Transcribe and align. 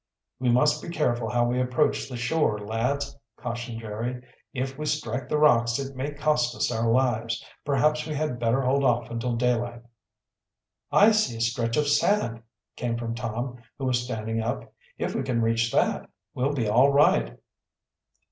"We 0.39 0.49
must 0.49 0.81
be 0.81 0.89
careful 0.89 1.29
how 1.29 1.45
we 1.45 1.61
approach 1.61 2.09
the 2.09 2.17
shore, 2.17 2.57
lads," 2.57 3.15
cautioned 3.37 3.81
Jerry. 3.81 4.23
"If 4.51 4.75
we 4.75 4.87
strike 4.87 5.29
the 5.29 5.37
rocks, 5.37 5.77
it 5.77 5.95
may 5.95 6.11
cost 6.11 6.55
us 6.55 6.71
our 6.71 6.89
lives. 6.91 7.45
Perhaps 7.65 8.07
we 8.07 8.15
had 8.15 8.39
better 8.39 8.61
hold 8.61 8.83
off 8.83 9.11
until 9.11 9.35
daylight." 9.35 9.83
"I 10.91 11.11
see 11.11 11.37
a 11.37 11.39
stretch 11.39 11.77
of 11.77 11.87
sand!" 11.87 12.41
came 12.75 12.97
from 12.97 13.13
Tom, 13.13 13.57
who 13.77 13.85
was 13.85 14.01
standing 14.03 14.41
up. 14.41 14.73
"If 14.97 15.13
we 15.13 15.21
can 15.21 15.39
reach 15.39 15.71
that, 15.71 16.09
we'll 16.33 16.53
be 16.55 16.67
all 16.67 16.91
right." 16.91 17.37